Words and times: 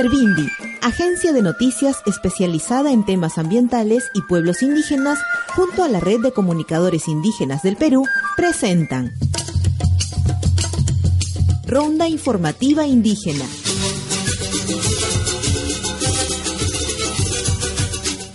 Servindi, 0.00 0.48
agencia 0.80 1.30
de 1.34 1.42
noticias 1.42 1.98
especializada 2.06 2.90
en 2.90 3.04
temas 3.04 3.36
ambientales 3.36 4.10
y 4.14 4.22
pueblos 4.22 4.62
indígenas, 4.62 5.18
junto 5.54 5.84
a 5.84 5.90
la 5.90 6.00
red 6.00 6.20
de 6.20 6.32
comunicadores 6.32 7.06
indígenas 7.06 7.62
del 7.62 7.76
Perú, 7.76 8.06
presentan 8.34 9.12
Ronda 11.66 12.08
Informativa 12.08 12.86
Indígena. 12.86 13.44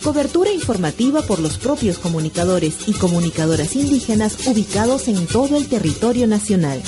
Cobertura 0.04 0.52
informativa 0.52 1.23
por 1.23 1.40
los 1.40 1.58
propios 1.58 1.98
comunicadores 1.98 2.88
y 2.88 2.94
comunicadoras 2.94 3.76
indígenas 3.76 4.45
ubicados 4.45 5.08
en 5.08 5.26
todo 5.26 5.58
el 5.58 5.68
territorio 5.68 6.28
nacional. 6.28 6.84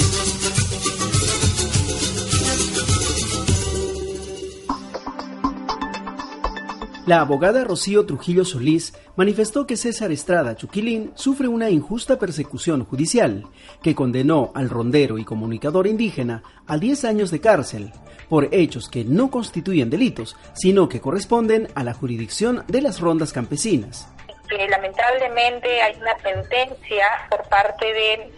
La 7.08 7.22
abogada 7.22 7.64
Rocío 7.64 8.06
Trujillo 8.06 8.44
Solís 8.44 8.94
manifestó 9.16 9.66
que 9.66 9.78
César 9.78 10.12
Estrada 10.12 10.58
Chuquilín 10.58 11.14
sufre 11.16 11.48
una 11.48 11.70
injusta 11.70 12.20
persecución 12.20 12.84
judicial 12.84 13.46
que 13.82 13.96
condenó 13.96 14.52
al 14.54 14.70
rondero 14.70 15.18
y 15.18 15.24
comunicador 15.24 15.88
indígena 15.88 16.44
a 16.68 16.78
10 16.78 17.06
años 17.06 17.32
de 17.32 17.40
cárcel 17.40 17.94
por 18.28 18.54
hechos 18.54 18.90
que 18.90 19.06
no 19.06 19.32
constituyen 19.32 19.90
delitos, 19.90 20.36
sino 20.52 20.90
que 20.90 21.00
corresponden 21.00 21.70
a 21.76 21.86
la 21.86 21.94
jurisdicción 21.94 22.66
de 22.68 22.82
las 22.82 23.00
rondas 23.00 23.32
campesinas. 23.32 24.10
Lamentablemente 24.70 25.82
hay 25.82 25.96
una 25.96 26.20
sentencia 26.20 27.06
por 27.30 27.42
parte 27.48 27.86
de 27.86 28.32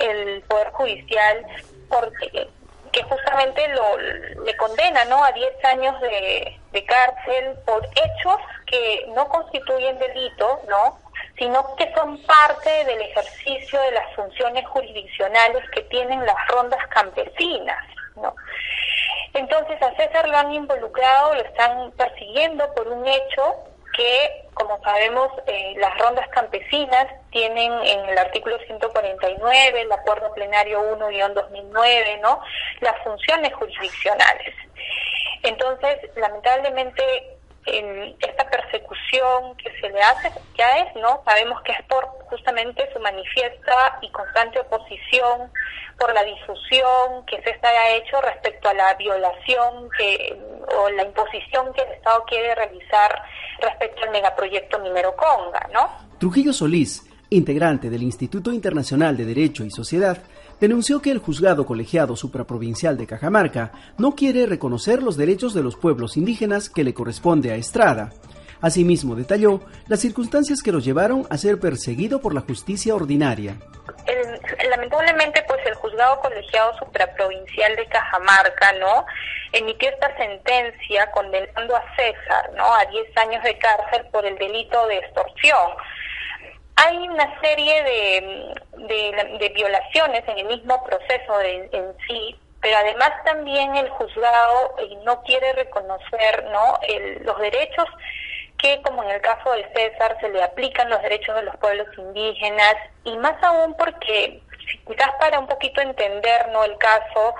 el 0.00 0.42
Poder 0.48 0.70
Judicial 0.72 1.46
porque 1.88 2.48
que 2.90 3.04
justamente 3.04 3.68
lo 3.68 4.42
le 4.44 4.56
condena 4.56 5.04
¿no? 5.04 5.22
a 5.22 5.30
10 5.30 5.64
años 5.64 6.00
de, 6.00 6.59
de 6.72 6.84
cárcel 6.84 7.56
por 7.66 7.84
hechos 7.86 8.36
que 8.66 9.06
no 9.14 9.28
constituyen 9.28 9.98
delito, 9.98 10.60
¿no? 10.68 10.98
sino 11.36 11.74
que 11.76 11.92
son 11.94 12.20
parte 12.22 12.84
del 12.84 13.00
ejercicio 13.00 13.80
de 13.80 13.92
las 13.92 14.14
funciones 14.14 14.66
jurisdiccionales 14.68 15.62
que 15.70 15.82
tienen 15.82 16.24
las 16.24 16.48
rondas 16.48 16.80
campesinas. 16.88 17.78
¿no? 18.16 18.34
Entonces 19.34 19.80
a 19.82 19.94
César 19.96 20.28
lo 20.28 20.36
han 20.36 20.52
involucrado, 20.52 21.34
lo 21.34 21.42
están 21.42 21.92
persiguiendo 21.92 22.72
por 22.74 22.88
un 22.88 23.06
hecho 23.06 23.54
que, 23.96 24.44
como 24.54 24.80
sabemos, 24.82 25.30
eh, 25.46 25.74
las 25.78 25.96
rondas 25.98 26.28
campesinas 26.28 27.06
tienen 27.30 27.72
en 27.84 28.08
el 28.08 28.18
artículo 28.18 28.58
149, 28.58 29.80
el 29.80 29.92
acuerdo 29.92 30.32
plenario 30.34 30.80
1-2009, 30.96 32.20
¿no? 32.20 32.40
Las 32.80 32.96
funciones 33.02 33.52
jurisdiccionales. 33.54 34.54
Entonces, 35.42 35.98
lamentablemente, 36.16 37.02
en 37.66 38.16
esta 38.20 38.48
persecución 38.48 39.56
que 39.56 39.70
se 39.80 39.88
le 39.90 40.00
hace 40.00 40.30
ya 40.56 40.78
es, 40.78 40.94
¿no? 40.96 41.22
Sabemos 41.24 41.60
que 41.62 41.72
es 41.72 41.82
por 41.84 42.06
justamente 42.30 42.88
su 42.92 43.00
manifiesta 43.00 43.98
y 44.00 44.10
constante 44.10 44.60
oposición 44.60 45.50
por 45.98 46.14
la 46.14 46.24
difusión 46.24 47.26
que 47.26 47.42
se 47.42 47.66
ha 47.66 47.96
hecho 47.96 48.20
respecto 48.22 48.68
a 48.68 48.74
la 48.74 48.94
violación 48.94 49.88
que 49.96 50.40
o 50.78 50.88
la 50.90 51.04
imposición 51.04 51.72
que 51.74 51.82
el 51.82 51.92
Estado 51.92 52.24
quiere 52.24 52.54
realizar 52.54 53.22
respecto 53.60 54.04
al 54.04 54.10
megaproyecto 54.10 54.78
Minero 54.78 55.14
Conga, 55.14 55.68
¿no? 55.72 55.90
Trujillo 56.18 56.52
Solís, 56.52 57.04
integrante 57.28 57.90
del 57.90 58.02
Instituto 58.02 58.52
Internacional 58.52 59.16
de 59.16 59.24
Derecho 59.26 59.64
y 59.64 59.70
Sociedad, 59.70 60.18
denunció 60.60 61.00
que 61.00 61.10
el 61.10 61.18
juzgado 61.18 61.66
colegiado 61.66 62.16
supraprovincial 62.16 62.96
de 62.96 63.06
Cajamarca 63.06 63.72
no 63.98 64.14
quiere 64.14 64.46
reconocer 64.46 65.02
los 65.02 65.16
derechos 65.16 65.54
de 65.54 65.62
los 65.62 65.76
pueblos 65.76 66.16
indígenas 66.16 66.68
que 66.68 66.84
le 66.84 66.94
corresponde 66.94 67.50
a 67.50 67.56
Estrada. 67.56 68.10
Asimismo, 68.60 69.14
detalló 69.14 69.60
las 69.88 70.00
circunstancias 70.00 70.62
que 70.62 70.70
lo 70.70 70.80
llevaron 70.80 71.26
a 71.30 71.38
ser 71.38 71.58
perseguido 71.58 72.20
por 72.20 72.34
la 72.34 72.42
justicia 72.42 72.94
ordinaria. 72.94 73.56
lamentablemente, 74.68 75.42
pues 75.48 75.60
el 75.66 75.74
juzgado 75.74 76.20
colegiado 76.20 76.76
supraprovincial 76.78 77.74
de 77.76 77.86
Cajamarca, 77.86 78.72
¿no? 78.74 79.06
Emitió 79.52 79.88
esta 79.88 80.14
sentencia 80.16 81.10
condenando 81.12 81.74
a 81.74 81.82
César, 81.96 82.50
¿no? 82.54 82.72
A 82.74 82.84
10 82.84 83.16
años 83.16 83.42
de 83.42 83.58
cárcel 83.58 84.06
por 84.12 84.26
el 84.26 84.36
delito 84.36 84.86
de 84.88 84.98
extorsión 84.98 85.70
hay 86.82 86.96
una 86.96 87.40
serie 87.40 87.82
de, 87.82 88.54
violaciones 89.54 90.22
en 90.28 90.38
el 90.38 90.46
mismo 90.46 90.82
proceso 90.84 91.40
en 91.42 91.94
sí, 92.06 92.36
pero 92.60 92.76
además 92.76 93.10
también 93.24 93.74
el 93.76 93.88
juzgado 93.90 94.74
eh, 94.78 94.98
no 95.04 95.22
quiere 95.22 95.52
reconocer 95.54 96.44
¿no? 96.52 96.78
los 97.22 97.38
derechos 97.38 97.86
que, 98.58 98.82
como 98.82 99.02
en 99.02 99.10
el 99.10 99.20
caso 99.22 99.52
de 99.52 99.66
César, 99.74 100.18
se 100.20 100.28
le 100.28 100.42
aplican 100.42 100.90
los 100.90 101.00
derechos 101.00 101.34
de 101.34 101.44
los 101.44 101.56
pueblos 101.56 101.86
indígenas, 101.96 102.74
y 103.04 103.16
más 103.16 103.42
aún 103.42 103.74
porque, 103.74 104.42
quizás 104.86 105.10
para 105.18 105.38
un 105.38 105.46
poquito 105.46 105.80
entender 105.80 106.48
¿no? 106.48 106.64
el 106.64 106.76
caso, 106.76 107.34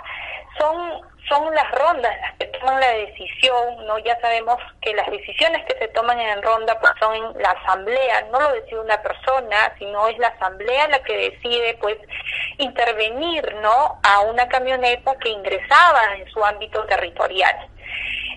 son 0.58 1.02
son 1.28 1.54
las 1.54 1.70
rondas 1.72 2.12
las 2.20 2.34
que 2.38 2.46
toman 2.58 2.80
la 2.80 2.90
decisión, 2.90 3.86
¿no? 3.86 3.98
Ya 3.98 4.18
sabemos 4.20 4.56
que 4.80 4.94
las 4.94 5.10
decisiones 5.10 5.64
que 5.66 5.78
se 5.78 5.88
toman 5.88 6.18
en 6.18 6.42
ronda 6.42 6.78
pues 6.80 6.92
son 6.98 7.14
en 7.14 7.42
la 7.42 7.50
asamblea, 7.50 8.22
no 8.32 8.40
lo 8.40 8.52
decide 8.52 8.80
una 8.80 9.00
persona, 9.02 9.74
sino 9.78 10.08
es 10.08 10.18
la 10.18 10.28
asamblea 10.28 10.88
la 10.88 11.02
que 11.02 11.30
decide 11.30 11.76
pues 11.80 11.96
intervenir, 12.58 13.54
¿no? 13.56 14.00
A 14.02 14.20
una 14.20 14.48
camioneta 14.48 15.16
que 15.18 15.30
ingresaba 15.30 16.16
en 16.16 16.28
su 16.30 16.44
ámbito 16.44 16.84
territorial. 16.86 17.68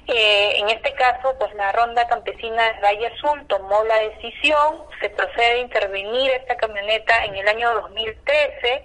Eh, 0.07 0.55
en 0.57 0.69
este 0.69 0.93
caso, 0.93 1.33
pues 1.39 1.53
la 1.55 1.71
ronda 1.71 2.05
campesina 2.07 2.73
de 2.73 2.81
Valle 2.81 3.07
Azul 3.07 3.45
tomó 3.47 3.83
la 3.85 3.99
decisión, 3.99 4.83
se 4.99 5.09
procede 5.09 5.53
a 5.53 5.57
intervenir 5.57 6.31
esta 6.31 6.57
camioneta 6.57 7.23
en 7.23 7.35
el 7.35 7.47
año 7.47 7.73
2013 7.75 8.83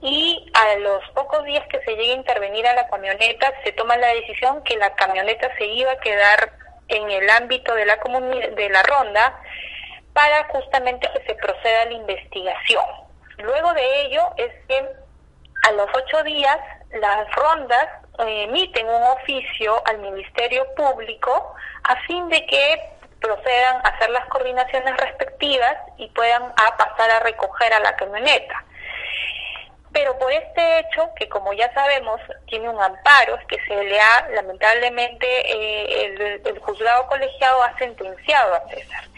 y 0.00 0.50
a 0.54 0.76
los 0.76 1.02
pocos 1.10 1.44
días 1.44 1.66
que 1.68 1.80
se 1.80 1.96
llegue 1.96 2.12
a 2.12 2.16
intervenir 2.16 2.66
a 2.66 2.74
la 2.74 2.88
camioneta 2.88 3.52
se 3.64 3.72
toma 3.72 3.96
la 3.96 4.08
decisión 4.08 4.62
que 4.62 4.76
la 4.76 4.94
camioneta 4.94 5.50
se 5.56 5.66
iba 5.66 5.92
a 5.92 6.00
quedar 6.00 6.52
en 6.88 7.10
el 7.10 7.28
ámbito 7.30 7.74
de 7.74 7.84
la 7.84 7.96
de 7.96 8.68
la 8.70 8.82
ronda 8.82 9.40
para 10.12 10.44
justamente 10.48 11.08
que 11.12 11.24
se 11.24 11.34
proceda 11.34 11.82
a 11.82 11.84
la 11.86 11.92
investigación. 11.92 12.84
Luego 13.38 13.72
de 13.74 14.02
ello 14.02 14.22
es 14.36 14.52
que 14.66 14.88
a 15.68 15.72
los 15.72 15.88
ocho 15.94 16.22
días 16.22 16.58
las 16.90 17.30
rondas 17.34 17.86
eh, 18.20 18.44
emiten 18.44 18.88
un 18.88 19.02
oficio 19.02 19.82
al 19.86 19.98
Ministerio 19.98 20.66
Público 20.74 21.54
a 21.84 21.96
fin 22.06 22.28
de 22.28 22.44
que 22.46 22.80
procedan 23.20 23.76
a 23.76 23.90
hacer 23.90 24.10
las 24.10 24.26
coordinaciones 24.26 24.96
respectivas 24.96 25.76
y 25.96 26.08
puedan 26.08 26.42
a 26.42 26.76
pasar 26.76 27.10
a 27.10 27.20
recoger 27.20 27.72
a 27.72 27.80
la 27.80 27.96
camioneta. 27.96 28.64
Pero 29.98 30.16
por 30.16 30.30
este 30.30 30.78
hecho, 30.78 31.10
que 31.18 31.28
como 31.28 31.52
ya 31.54 31.74
sabemos 31.74 32.20
tiene 32.48 32.68
un 32.68 32.80
amparo, 32.80 33.36
que 33.48 33.56
se 33.66 33.82
le 33.82 33.98
ha, 33.98 34.28
lamentablemente, 34.32 35.26
eh, 35.26 36.40
el, 36.44 36.58
juzgado 36.60 37.08
colegiado 37.08 37.64
ha 37.64 37.76
sentenciado 37.78 38.54
a 38.54 38.68
César. 38.68 39.08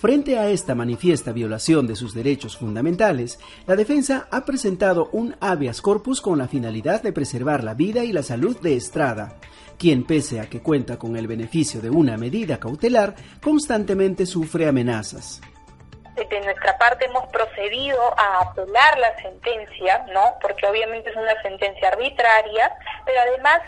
Frente 0.00 0.38
a 0.38 0.48
esta 0.50 0.76
manifiesta 0.76 1.32
violación 1.32 1.88
de 1.88 1.96
sus 1.96 2.14
derechos 2.14 2.56
fundamentales, 2.56 3.40
la 3.66 3.74
defensa 3.74 4.28
ha 4.30 4.44
presentado 4.44 5.08
un 5.10 5.34
habeas 5.40 5.82
corpus 5.82 6.20
con 6.20 6.38
la 6.38 6.46
finalidad 6.46 7.02
de 7.02 7.12
preservar 7.12 7.64
la 7.64 7.74
vida 7.74 8.04
y 8.04 8.12
la 8.12 8.22
salud 8.22 8.56
de 8.60 8.76
Estrada, 8.76 9.34
quien 9.78 10.04
pese 10.04 10.38
a 10.38 10.48
que 10.48 10.62
cuenta 10.62 10.96
con 10.96 11.16
el 11.16 11.26
beneficio 11.26 11.80
de 11.80 11.90
una 11.90 12.16
medida 12.16 12.60
cautelar, 12.60 13.16
constantemente 13.42 14.26
sufre 14.26 14.68
amenazas 14.68 15.40
de 16.14 16.40
nuestra 16.40 16.78
parte 16.78 17.06
hemos 17.06 17.26
procedido 17.28 18.14
a 18.18 18.40
apelar 18.40 18.98
la 18.98 19.16
sentencia, 19.16 20.06
¿no? 20.12 20.36
Porque 20.40 20.66
obviamente 20.66 21.10
es 21.10 21.16
una 21.16 21.40
sentencia 21.42 21.88
arbitraria, 21.88 22.72
pero 23.04 23.20
además 23.20 23.60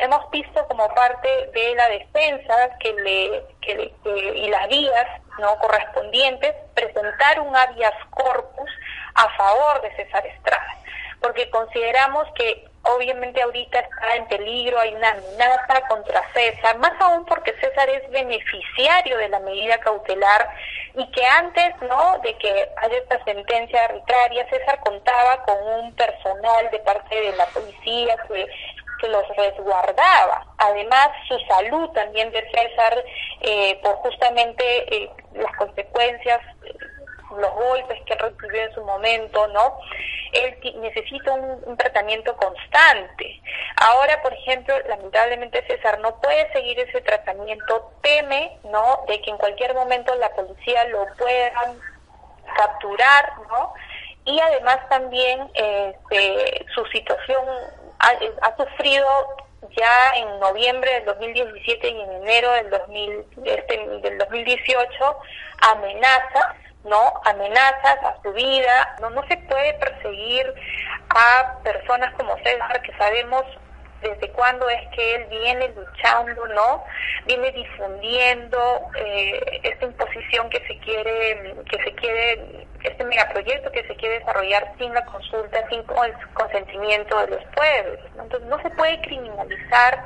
hemos 0.00 0.30
visto 0.30 0.66
como 0.68 0.88
parte 0.94 1.28
de 1.52 1.74
la 1.74 1.88
defensa 1.88 2.76
que 2.80 2.92
le, 2.94 3.42
que 3.60 3.92
y 4.36 4.48
las 4.48 4.68
vías 4.68 5.06
no 5.38 5.56
correspondientes 5.58 6.54
presentar 6.74 7.40
un 7.40 7.54
habeas 7.54 7.94
corpus 8.10 8.70
a 9.14 9.28
favor 9.36 9.82
de 9.82 9.94
César 9.96 10.26
Estrada 10.26 10.76
porque 11.20 11.50
consideramos 11.50 12.26
que 12.34 12.68
obviamente 12.94 13.42
ahorita 13.42 13.80
está 13.80 14.16
en 14.16 14.26
peligro, 14.26 14.78
hay 14.78 14.94
una 14.94 15.10
amenaza 15.10 15.86
contra 15.88 16.22
César, 16.32 16.78
más 16.78 16.92
aún 17.00 17.24
porque 17.26 17.54
César 17.60 17.88
es 17.90 18.08
beneficiario 18.10 19.18
de 19.18 19.28
la 19.28 19.40
medida 19.40 19.78
cautelar 19.78 20.48
y 20.94 21.10
que 21.10 21.24
antes, 21.24 21.74
¿no?, 21.82 22.18
de 22.22 22.34
que 22.38 22.68
haya 22.76 22.98
esta 22.98 23.22
sentencia 23.24 23.84
arbitraria, 23.84 24.48
César 24.48 24.80
contaba 24.80 25.42
con 25.44 25.56
un 25.80 25.94
personal 25.94 26.70
de 26.70 26.78
parte 26.80 27.14
de 27.14 27.36
la 27.36 27.46
policía 27.46 28.16
que 28.28 28.46
que 28.98 29.08
los 29.08 29.28
resguardaba. 29.36 30.46
Además, 30.58 31.08
su 31.28 31.38
salud 31.48 31.88
también 31.90 32.30
de 32.30 32.42
César, 32.50 33.04
eh, 33.40 33.78
por 33.82 33.96
justamente 33.96 34.64
eh, 34.94 35.10
las 35.34 35.54
consecuencias, 35.56 36.40
los 37.30 37.50
golpes 37.52 38.00
que 38.06 38.14
recibió 38.14 38.62
en 38.62 38.74
su 38.74 38.84
momento, 38.84 39.46
¿no? 39.48 39.78
Él 40.32 40.58
necesita 40.80 41.32
un, 41.32 41.76
tratamiento 41.76 42.36
constante. 42.36 43.40
Ahora, 43.76 44.20
por 44.22 44.32
ejemplo, 44.32 44.74
lamentablemente 44.88 45.64
César 45.66 45.98
no 46.00 46.20
puede 46.20 46.50
seguir 46.52 46.78
ese 46.80 47.00
tratamiento, 47.00 47.92
teme, 48.02 48.58
¿no? 48.64 49.04
De 49.08 49.20
que 49.20 49.30
en 49.30 49.38
cualquier 49.38 49.74
momento 49.74 50.14
la 50.16 50.30
policía 50.34 50.84
lo 50.88 51.06
puedan 51.16 51.78
capturar, 52.56 53.32
¿no? 53.48 53.74
Y 54.24 54.40
además 54.40 54.78
también 54.88 55.48
este, 55.54 56.66
su 56.74 56.84
situación 56.86 57.44
ha, 58.00 58.56
sufrido 58.56 59.06
ya 59.76 60.12
en 60.16 60.40
noviembre 60.40 60.92
del 60.94 61.04
2017 61.04 61.88
y 61.88 62.00
en 62.00 62.12
enero 62.12 62.50
del, 62.52 62.70
2000, 62.70 63.24
este, 63.44 63.88
del 64.00 64.18
2018 64.18 65.18
amenazas, 65.72 66.56
¿no? 66.86 67.20
Amenazas 67.24 67.98
a 68.02 68.16
su 68.22 68.32
vida. 68.32 68.96
No, 69.00 69.10
no 69.10 69.22
se 69.28 69.36
puede 69.36 69.74
perseguir 69.74 70.54
a 71.10 71.58
personas 71.62 72.12
como 72.14 72.36
César, 72.38 72.80
que 72.82 72.92
sabemos 72.96 73.44
desde 74.02 74.30
cuándo 74.30 74.68
es 74.68 74.88
que 74.94 75.14
él 75.14 75.26
viene 75.30 75.68
luchando, 75.68 76.46
¿no? 76.48 76.84
Viene 77.26 77.50
difundiendo 77.52 78.80
eh, 78.96 79.60
esta 79.62 79.86
imposición 79.86 80.48
que 80.50 80.60
se 80.66 80.78
quiere, 80.80 81.54
que 81.70 81.82
se 81.82 81.92
quiere, 81.94 82.66
este 82.82 83.04
megaproyecto 83.04 83.70
que 83.72 83.86
se 83.86 83.96
quiere 83.96 84.20
desarrollar 84.20 84.72
sin 84.78 84.92
la 84.92 85.04
consulta, 85.06 85.66
sin 85.68 85.80
el 85.80 86.34
consentimiento 86.34 87.18
de 87.20 87.28
los 87.28 87.44
pueblos. 87.54 87.98
Entonces 88.20 88.48
no 88.48 88.60
se 88.62 88.70
puede 88.70 89.00
criminalizar 89.00 90.04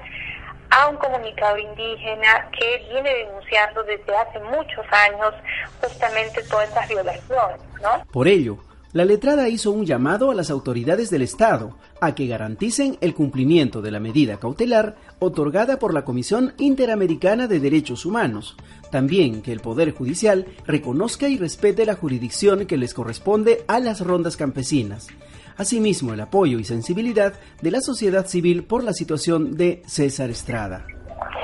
a 0.70 0.88
un 0.88 0.96
comunicador 0.96 1.60
indígena 1.60 2.48
que 2.58 2.86
viene 2.90 3.10
denunciando 3.12 3.82
desde 3.84 4.16
hace 4.16 4.38
muchos 4.40 4.86
años 4.90 5.34
justamente 5.80 6.42
todas 6.44 6.68
estas 6.68 6.88
violaciones, 6.88 7.60
¿no? 7.82 8.04
Por 8.12 8.28
ello, 8.28 8.58
la 8.92 9.04
letrada 9.04 9.48
hizo 9.48 9.70
un 9.70 9.86
llamado 9.86 10.32
a 10.32 10.34
las 10.34 10.50
autoridades 10.50 11.10
del 11.10 11.22
Estado 11.22 11.76
a 12.00 12.14
que 12.16 12.26
garanticen 12.26 12.98
el 13.00 13.14
cumplimiento 13.14 13.82
de 13.82 13.92
la 13.92 14.00
medida 14.00 14.38
cautelar 14.38 14.96
otorgada 15.20 15.78
por 15.78 15.94
la 15.94 16.04
Comisión 16.04 16.54
Interamericana 16.58 17.46
de 17.46 17.60
Derechos 17.60 18.04
Humanos. 18.04 18.56
También 18.90 19.42
que 19.42 19.52
el 19.52 19.60
Poder 19.60 19.92
Judicial 19.92 20.46
reconozca 20.66 21.28
y 21.28 21.38
respete 21.38 21.86
la 21.86 21.94
jurisdicción 21.94 22.66
que 22.66 22.76
les 22.76 22.92
corresponde 22.92 23.64
a 23.68 23.78
las 23.78 24.00
rondas 24.00 24.36
campesinas. 24.36 25.06
Asimismo, 25.56 26.12
el 26.12 26.20
apoyo 26.20 26.58
y 26.58 26.64
sensibilidad 26.64 27.34
de 27.60 27.70
la 27.70 27.80
sociedad 27.80 28.26
civil 28.26 28.64
por 28.64 28.84
la 28.84 28.92
situación 28.92 29.56
de 29.56 29.82
César 29.86 30.30
Estrada. 30.30 30.86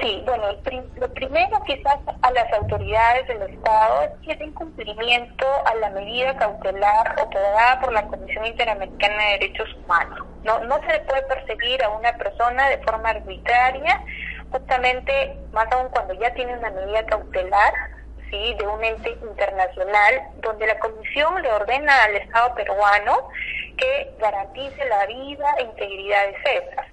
Sí, 0.00 0.22
bueno, 0.24 0.46
lo 1.00 1.12
primero 1.14 1.62
quizás 1.66 1.98
a 2.22 2.30
las 2.30 2.52
autoridades 2.52 3.26
del 3.28 3.42
Estado 3.42 4.02
es 4.02 4.10
que 4.26 4.36
den 4.36 4.52
cumplimiento 4.52 5.46
a 5.64 5.74
la 5.76 5.90
medida 5.90 6.36
cautelar 6.36 7.16
otorgada 7.20 7.80
por 7.80 7.92
la 7.92 8.06
Comisión 8.06 8.46
Interamericana 8.46 9.14
de 9.16 9.30
Derechos 9.38 9.68
Humanos. 9.84 10.26
No, 10.44 10.58
no 10.64 10.76
se 10.76 11.00
puede 11.00 11.22
perseguir 11.22 11.82
a 11.82 11.88
una 11.90 12.12
persona 12.16 12.68
de 12.68 12.78
forma 12.78 13.10
arbitraria, 13.10 14.00
justamente 14.50 15.36
más 15.52 15.66
aún 15.72 15.88
cuando 15.90 16.14
ya 16.14 16.32
tiene 16.34 16.56
una 16.56 16.70
medida 16.70 17.04
cautelar, 17.06 17.72
sí, 18.30 18.54
de 18.58 18.66
un 18.66 18.82
ente 18.84 19.10
internacional, 19.10 20.22
donde 20.36 20.66
la 20.66 20.78
Comisión 20.78 21.42
le 21.42 21.52
ordena 21.52 22.04
al 22.04 22.16
Estado 22.16 22.54
peruano 22.54 23.28
que 23.76 24.10
garantice 24.18 24.84
la 24.86 25.06
vida 25.06 25.54
e 25.58 25.62
integridad 25.62 26.26
de 26.26 26.42
César. 26.42 26.86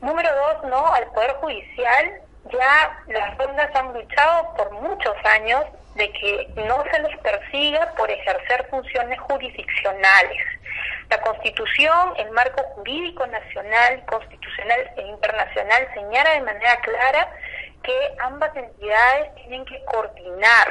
Número 0.00 0.28
dos, 0.34 0.70
¿no? 0.70 0.86
Al 0.92 1.06
Poder 1.12 1.32
Judicial 1.34 2.20
ya 2.52 3.02
las 3.06 3.38
rondas 3.38 3.74
han 3.74 3.92
luchado 3.94 4.54
por 4.56 4.70
muchos 4.72 5.16
años 5.24 5.64
de 5.94 6.10
que 6.12 6.48
no 6.56 6.84
se 6.90 6.98
les 7.00 7.16
persiga 7.18 7.92
por 7.96 8.10
ejercer 8.10 8.66
funciones 8.68 9.18
jurisdiccionales. 9.20 10.42
La 11.08 11.20
Constitución, 11.20 12.14
el 12.16 12.30
marco 12.32 12.62
jurídico 12.74 13.26
nacional, 13.26 14.04
constitucional 14.06 14.90
e 14.96 15.02
internacional 15.02 15.88
señala 15.94 16.30
de 16.30 16.40
manera 16.40 16.76
clara 16.80 17.28
que 17.84 18.14
ambas 18.20 18.54
entidades 18.56 19.34
tienen 19.36 19.64
que 19.64 19.82
coordinar. 19.84 20.68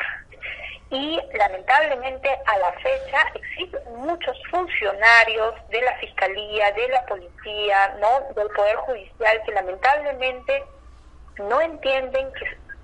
Y 0.90 1.20
lamentablemente 1.34 2.30
a 2.46 2.58
la 2.60 2.72
fecha 2.74 3.20
existen 3.34 3.82
muchos 3.96 4.38
funcionarios 4.52 5.56
de 5.70 5.82
la 5.82 5.96
Fiscalía, 5.98 6.72
de 6.74 6.88
la 6.90 7.06
Policía, 7.06 7.96
no 8.00 8.34
del 8.36 8.48
Poder 8.50 8.76
Judicial 8.78 9.42
que 9.46 9.52
lamentablemente 9.54 10.64
no 11.40 11.62
entienden 11.62 12.32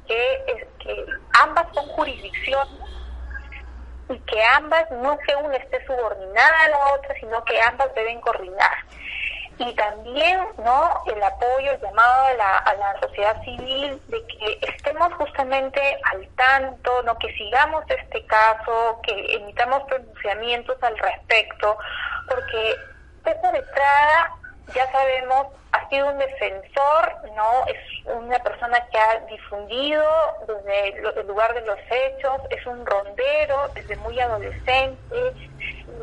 que, 0.08 1.06
ambas 1.40 1.68
son 1.74 1.86
jurisdicciones 1.90 2.74
y 4.10 4.18
que 4.22 4.44
ambas 4.44 4.90
no 4.90 5.16
que 5.20 5.36
una 5.36 5.58
esté 5.58 5.86
subordinada 5.86 6.64
a 6.64 6.70
la 6.70 6.94
otra, 6.96 7.14
sino 7.20 7.44
que 7.46 7.62
ambas 7.62 7.94
deben 7.94 8.20
coordinar 8.22 8.76
y 9.60 9.74
también 9.74 10.40
no 10.64 11.04
el 11.06 11.22
apoyo, 11.22 11.72
el 11.72 11.82
llamado 11.82 12.24
a 12.28 12.74
la, 12.74 12.96
sociedad 13.02 13.42
civil 13.44 14.02
de 14.08 14.26
que 14.28 14.60
estemos 14.62 15.14
justamente 15.14 15.82
al 16.12 16.28
tanto, 16.36 17.04
no 17.04 17.18
que 17.18 17.34
sigamos 17.34 17.84
este 17.88 18.26
caso, 18.26 19.00
que 19.04 19.36
emitamos 19.36 19.84
pronunciamientos 19.84 20.82
al 20.82 20.98
respecto, 20.98 21.78
porque 22.28 22.76
César 23.24 23.56
Estrada, 23.56 24.32
ya 24.74 24.90
sabemos, 24.92 25.48
ha 25.72 25.90
sido 25.90 26.10
un 26.10 26.18
defensor, 26.18 27.16
no 27.36 27.66
es 27.68 27.78
una 28.06 28.40
persona 28.40 28.86
que 28.92 28.98
ha 28.98 29.20
difundido 29.30 30.04
desde 30.48 31.20
el 31.20 31.28
lugar 31.28 31.54
de 31.54 31.62
los 31.62 31.80
hechos, 31.90 32.42
es 32.50 32.66
un 32.66 32.86
rondero 32.86 33.70
desde 33.74 33.96
muy 33.98 34.20
adolescente, 34.20 35.34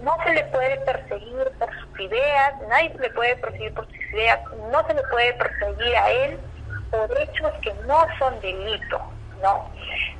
no 0.02 0.16
se 0.24 0.34
le 0.34 0.44
puede 0.44 0.76
perseguir 0.78 1.52
ideas, 2.16 2.54
nadie 2.68 2.92
se 2.92 2.98
le 2.98 3.10
puede 3.10 3.36
perseguir 3.36 3.74
por 3.74 3.86
sus 3.86 3.96
ideas, 4.12 4.40
no 4.70 4.86
se 4.86 4.94
le 4.94 5.02
puede 5.10 5.32
perseguir 5.34 5.96
a 5.96 6.10
él 6.10 6.38
por 6.90 7.20
hechos 7.20 7.52
que 7.62 7.72
no 7.86 8.06
son 8.18 8.40
delito, 8.40 9.00
¿no? 9.42 9.70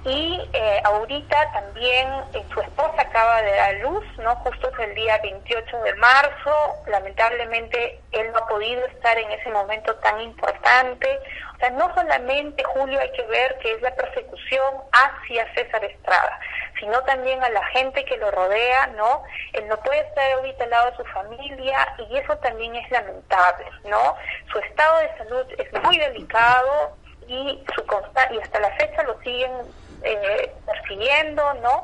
Y 0.05 0.49
eh, 0.53 0.81
ahorita 0.85 1.53
también 1.53 2.09
eh, 2.33 2.45
su 2.53 2.61
esposa 2.61 2.95
acaba 3.03 3.43
de 3.43 3.51
dar 3.51 3.75
luz, 3.77 4.05
¿no? 4.19 4.37
Justo 4.37 4.71
es 4.71 4.89
el 4.89 4.95
día 4.95 5.19
28 5.23 5.83
de 5.83 5.95
marzo, 5.95 6.55
lamentablemente 6.87 8.01
él 8.13 8.31
no 8.33 8.39
ha 8.39 8.49
podido 8.49 8.85
estar 8.87 9.19
en 9.19 9.31
ese 9.33 9.51
momento 9.51 9.95
tan 9.97 10.21
importante. 10.21 11.09
O 11.55 11.59
sea, 11.59 11.71
no 11.71 11.93
solamente, 11.95 12.63
Julio, 12.65 13.01
hay 13.01 13.11
que 13.13 13.27
ver 13.27 13.59
que 13.59 13.73
es 13.73 13.83
la 13.83 13.95
persecución 13.95 14.75
hacia 14.93 15.53
César 15.55 15.85
Estrada, 15.85 16.39
sino 16.79 17.03
también 17.05 17.43
a 17.43 17.49
la 17.51 17.65
gente 17.69 18.05
que 18.05 18.17
lo 18.17 18.31
rodea, 18.31 18.89
¿no? 18.89 19.23
Él 19.53 19.67
no 19.69 19.77
puede 19.79 20.01
estar 20.01 20.33
ahorita 20.33 20.65
al 20.65 20.71
lado 20.71 20.91
de 20.91 20.97
su 20.97 21.05
familia 21.05 21.95
y 22.09 22.17
eso 22.17 22.37
también 22.39 22.75
es 22.77 22.91
lamentable, 22.91 23.67
¿no? 23.85 24.17
Su 24.53 24.59
estado 24.59 24.99
de 24.99 25.17
salud 25.19 25.47
es 25.59 25.83
muy 25.83 25.99
delicado 25.99 26.97
y 27.29 27.65
su 27.75 27.85
y 28.33 28.39
hasta 28.39 28.61
la 28.61 28.71
fecha 28.77 29.03
lo 29.03 29.21
siguen 29.21 29.51
eh, 30.03 30.53
persiguiendo, 30.67 31.55
¿no? 31.55 31.83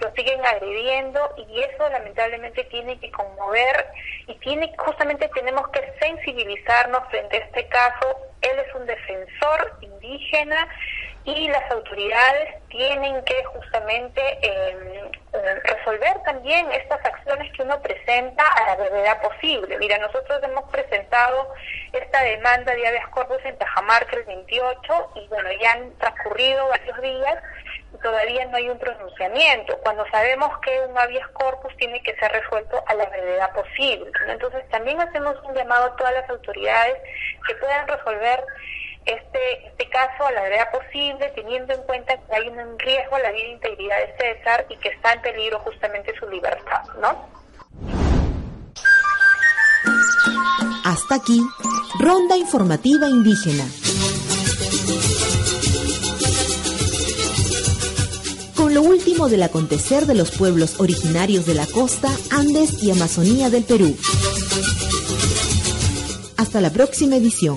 Lo 0.00 0.12
siguen 0.12 0.44
agrediendo 0.44 1.34
y 1.36 1.60
eso 1.62 1.88
lamentablemente 1.88 2.64
tiene 2.64 2.98
que 2.98 3.10
conmover 3.10 3.86
y 4.26 4.34
tiene 4.36 4.72
justamente 4.78 5.28
tenemos 5.34 5.68
que 5.68 5.92
sensibilizarnos 6.00 7.08
frente 7.10 7.36
a 7.36 7.44
este 7.44 7.68
caso. 7.68 8.16
Él 8.42 8.58
es 8.58 8.74
un 8.74 8.86
defensor 8.86 9.78
indígena 9.80 10.68
y 11.24 11.48
las 11.48 11.70
autoridades 11.70 12.62
tienen 12.68 13.24
que 13.24 13.44
justamente 13.44 14.20
eh, 14.42 15.10
resolver 15.64 16.22
también 16.24 16.70
estas 16.72 17.02
acciones 17.04 17.50
que 17.52 17.62
uno 17.62 17.80
presenta 17.80 18.44
a 18.44 18.66
la 18.66 18.76
brevedad 18.76 19.22
posible. 19.22 19.78
Mira, 19.78 19.96
nosotros 19.98 20.40
hemos 20.42 20.70
presentado 20.70 21.54
esta 21.92 22.22
demanda 22.22 22.74
de 22.74 22.86
habeas 22.86 23.08
corpus 23.08 23.38
en 23.44 23.56
Tajamarca 23.56 24.16
el 24.16 24.24
28 24.24 25.12
y 25.14 25.28
bueno, 25.28 25.48
ya 25.60 25.72
han 25.72 25.96
transcurrido 25.98 26.68
varios 26.68 27.00
días 27.00 27.42
y 27.94 27.98
todavía 27.98 28.44
no 28.46 28.56
hay 28.58 28.68
un 28.68 28.78
pronunciamiento, 28.78 29.78
cuando 29.78 30.04
sabemos 30.10 30.50
que 30.58 30.78
un 30.80 30.98
habeas 30.98 31.28
corpus 31.28 31.74
tiene 31.78 32.02
que 32.02 32.14
ser 32.16 32.32
resuelto 32.32 32.84
a 32.86 32.94
la 32.94 33.06
brevedad 33.06 33.50
posible. 33.52 34.10
Entonces 34.28 34.68
también 34.68 35.00
hacemos 35.00 35.36
un 35.44 35.54
llamado 35.54 35.86
a 35.86 35.96
todas 35.96 36.12
las 36.12 36.28
autoridades 36.28 36.96
que 37.46 37.54
puedan 37.54 37.88
resolver 37.88 38.44
este, 39.06 39.66
este 39.66 39.88
caso 39.90 40.26
a 40.26 40.32
la 40.32 40.42
brevedad 40.42 40.70
posible, 40.70 41.32
teniendo 41.34 41.74
en 41.74 41.82
cuenta 41.82 42.16
que 42.16 42.34
hay 42.34 42.48
un 42.48 42.78
riesgo 42.78 43.16
a 43.16 43.20
la 43.20 43.32
vida 43.32 43.44
e 43.44 43.50
integridad 43.50 43.96
de 43.98 44.16
César 44.16 44.66
y 44.68 44.76
que 44.76 44.88
está 44.88 45.12
en 45.12 45.22
peligro 45.22 45.58
justamente 45.60 46.14
su 46.18 46.28
libertad, 46.28 46.82
¿no? 47.00 47.28
Hasta 50.84 51.14
aquí, 51.14 51.40
Ronda 51.98 52.36
Informativa 52.36 53.08
Indígena. 53.08 53.64
Con 58.54 58.74
lo 58.74 58.82
último 58.82 59.28
del 59.28 59.42
acontecer 59.42 60.06
de 60.06 60.14
los 60.14 60.30
pueblos 60.30 60.80
originarios 60.80 61.46
de 61.46 61.54
la 61.54 61.66
costa, 61.66 62.08
Andes 62.30 62.82
y 62.82 62.90
Amazonía 62.90 63.50
del 63.50 63.64
Perú. 63.64 63.96
Hasta 66.36 66.60
la 66.60 66.70
próxima 66.70 67.16
edición. 67.16 67.56